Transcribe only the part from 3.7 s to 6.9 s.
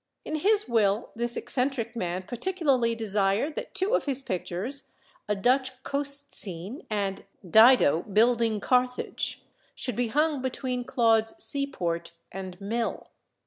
two of his pictures a Dutch coast scene